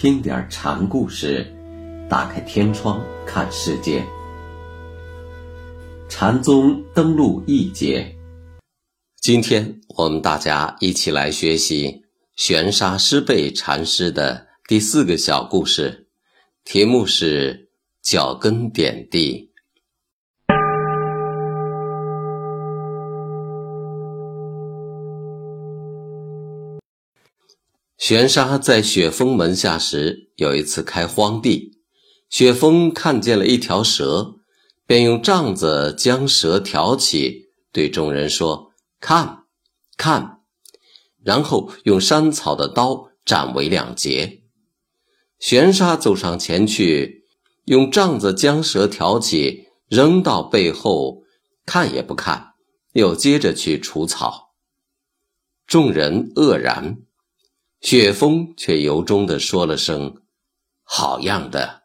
[0.00, 1.46] 听点禅故事，
[2.08, 4.02] 打开天窗看世界。
[6.08, 8.10] 禅宗登陆一节，
[9.20, 12.02] 今天我们大家一起来学习
[12.34, 16.08] 玄沙师辈禅师的第四个小故事，
[16.64, 17.68] 题目是
[18.00, 19.49] “脚跟点地”。
[28.00, 31.82] 玄沙在雪峰门下时，有一次开荒地，
[32.30, 34.36] 雪峰看见了一条蛇，
[34.86, 39.44] 便用杖子将蛇挑起，对众人说：“看，
[39.98, 40.40] 看。”
[41.22, 44.44] 然后用山草的刀斩为两截。
[45.38, 47.26] 玄沙走上前去，
[47.66, 51.24] 用杖子将蛇挑起，扔到背后，
[51.66, 52.54] 看也不看，
[52.94, 54.54] 又接着去除草。
[55.66, 57.02] 众人愕然。
[57.80, 60.16] 雪峰却由衷地说了声
[60.84, 61.80] ：“好样的！”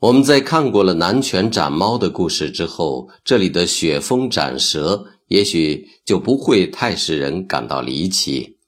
[0.00, 8.58] 我们在看过了南拳斩猫的故事之后，这里的雪峰斩蛇也许就不会太使人感到离奇。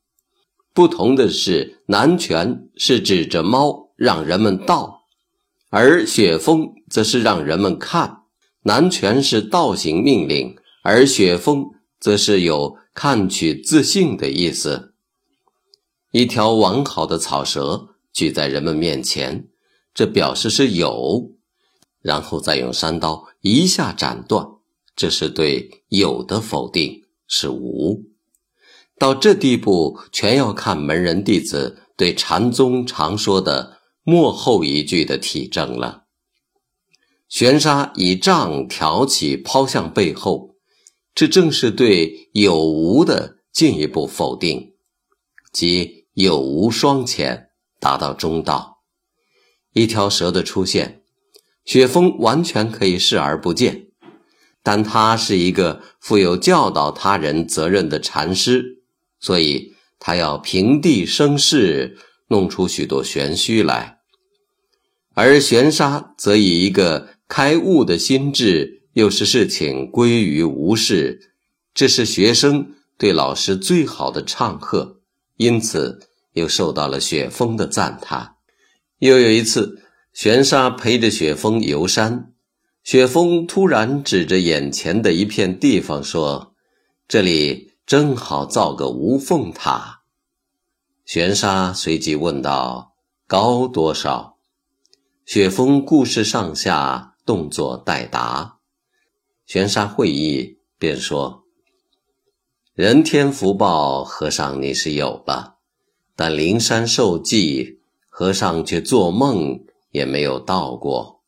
[0.72, 5.03] 不同的是，南拳是指着猫让人们道，
[5.69, 8.22] 而雪峰则是让人们看。
[8.62, 11.67] 南拳是道行命令，而雪峰
[12.00, 14.94] 则是有看取自信的意思。
[16.17, 19.48] 一条完好的草蛇举在人们面前，
[19.92, 21.33] 这表示是有，
[22.00, 24.47] 然后再用山刀一下斩断，
[24.97, 28.03] 这是对有的否定，是无。
[28.98, 36.04] 到这地步，全要看门人弟子对禅宗常说的幕后一句的体证了。
[37.28, 40.54] 玄沙以杖挑起，抛向背后，
[41.15, 44.72] 这正是对有无的进一步否定，
[45.53, 45.96] 即。
[46.16, 48.78] 有无双潜，达到中道。
[49.75, 51.03] 一条蛇的出现，
[51.66, 53.88] 雪峰完全可以视而不见，
[54.62, 58.82] 但他是一个负有教导他人责任的禅师，
[59.21, 63.98] 所以他要平地生事，弄出许多玄虚来。
[65.12, 71.34] 而玄沙则以一个开悟的心智，又使事情归于无事，
[71.75, 74.96] 这是学生对老师最好的唱和。
[75.36, 78.36] 因此，又受到了雪峰的赞叹。
[78.98, 79.82] 又有一次，
[80.12, 82.32] 玄沙陪着雪峰游山，
[82.82, 86.54] 雪峰突然指着眼前的一片地方说
[87.06, 90.02] ：“这里正好造个无缝塔。”
[91.04, 92.94] 玄沙随即问道
[93.28, 94.38] ：“高多少？”
[95.26, 98.58] 雪峰顾视上下，动作待答。
[99.44, 101.46] 玄沙会意，便说。
[102.76, 105.56] 人天福报，和尚你是有了，
[106.14, 111.22] 但灵山受记，和尚却做梦也没有到过。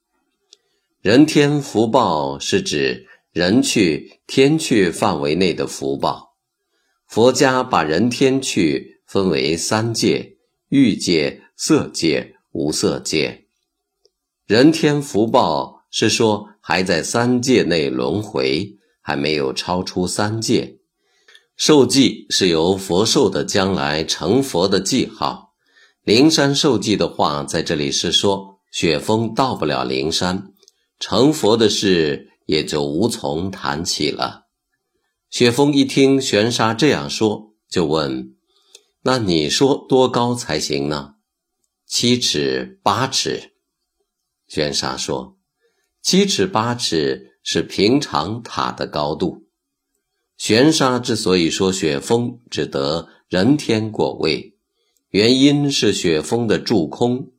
[1.01, 6.35] 人天福报是指人去天去范围内的福报。
[7.07, 10.37] 佛家把人天去分为三界：
[10.69, 13.47] 欲界、色界、无色界。
[14.45, 20.75] 人天福报是说还在三界内轮回，还没有超出三界。
[21.59, 25.55] 受记是由佛受的将来成佛的记号，
[26.05, 30.53] 灵山受记的话，在这里是说雪峰到不了灵山，
[31.01, 34.45] 成佛的事也就无从谈起了。
[35.31, 38.37] 雪峰一听玄沙这样说，就问
[39.03, 41.15] ：“那你说多高才行呢？”
[41.89, 43.55] 七尺八尺。
[44.47, 45.37] 玄沙说
[46.01, 49.47] ：“七尺八尺是平常塔的高度。”
[50.39, 54.57] 玄沙之所以说雪峰只得人天果位，
[55.11, 57.33] 原因是雪峰的住空。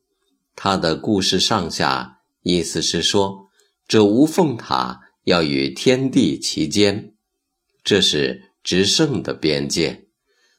[0.54, 3.48] 他的故事上下意思是说，
[3.88, 7.14] 这无缝塔要与天地齐间，
[7.86, 10.08] 这是执胜的边界。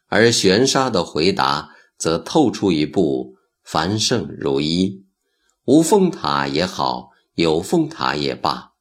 [0.09, 5.05] 而玄沙的回答则透出一步凡圣如一，
[5.67, 8.73] 无缝塔也好，有缝塔也罢，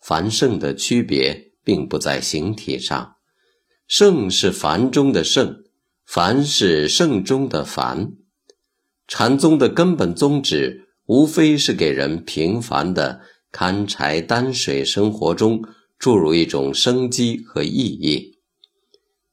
[0.00, 1.47] 凡圣的区别。
[1.68, 3.16] 并不在形体上，
[3.86, 5.64] 圣是凡中的圣，
[6.06, 8.12] 凡是圣中的凡。
[9.06, 13.20] 禅宗的根本宗旨，无非是给人平凡的
[13.52, 15.62] 砍柴担水生活中
[15.98, 18.38] 注入一种生机和意义。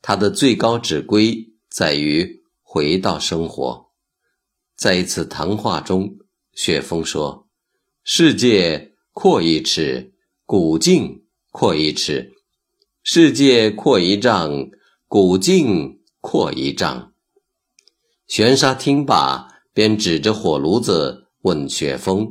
[0.01, 3.91] 它的最高指归在于回到生活。
[4.75, 6.17] 在一次谈话中，
[6.51, 7.47] 雪峰说
[8.03, 10.13] ：“世界阔一尺，
[10.45, 11.21] 古镜。”
[11.57, 12.33] 扩一尺，
[13.01, 14.69] 世界扩一丈，
[15.07, 17.13] 古镜扩一丈。
[18.27, 22.27] 玄沙听罢，便指着火炉子问雪峰：“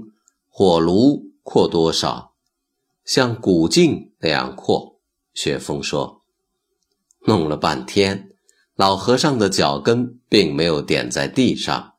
[0.50, 2.34] 火炉扩多少？”
[3.02, 5.00] 像古镜那样扩。
[5.32, 6.20] 雪峰说
[7.26, 8.32] ：“弄了半天，
[8.76, 11.94] 老和尚的脚跟并没有点在地上。”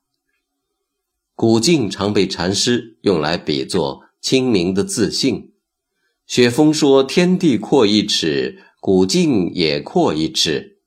[1.34, 5.54] 古镜常被禅师用来比作清明的自信。
[6.28, 10.78] 雪峰说：“天地阔一尺，古镜也阔一尺；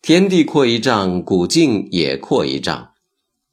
[0.00, 2.92] 天地阔一丈，古镜也阔一丈。”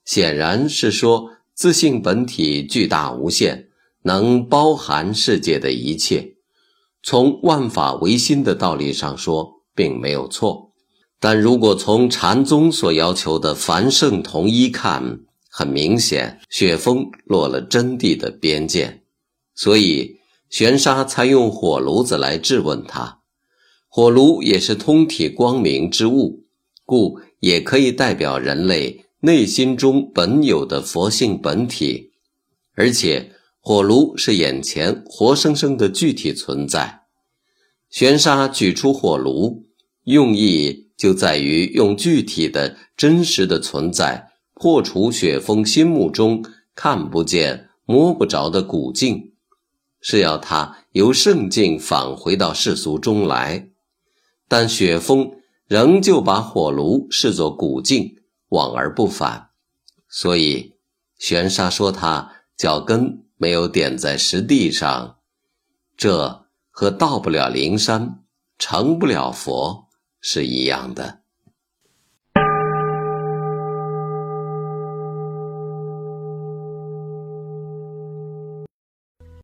[0.05, 3.67] 显然是说自信本体巨大无限，
[4.03, 6.35] 能包含世界的一切。
[7.03, 10.71] 从万法唯心的道理上说，并没有错。
[11.19, 15.19] 但如果从禅宗所要求的凡圣同一看，
[15.49, 19.01] 很明显，雪峰落了真谛的边界，
[19.55, 20.16] 所以
[20.49, 23.19] 玄沙才用火炉子来质问他。
[23.87, 26.45] 火炉也是通体光明之物，
[26.85, 32.11] 故也可以代表人类内心中本有的佛性本体。
[32.75, 37.01] 而且，火炉是眼前活生生的具体存在。
[37.89, 39.65] 玄沙举出火炉，
[40.03, 44.31] 用意就在于用具体的真实的存在。
[44.53, 49.33] 破除雪峰心目中看不见、摸不着的古镜，
[50.01, 53.69] 是要他由圣境返回到世俗中来。
[54.47, 55.31] 但雪峰
[55.67, 58.15] 仍旧把火炉视作古镜，
[58.49, 59.49] 往而不返。
[60.09, 60.75] 所以
[61.17, 65.17] 玄沙说他脚跟没有点在实地上，
[65.97, 68.23] 这和到不了灵山、
[68.57, 69.89] 成不了佛
[70.21, 71.19] 是一样的。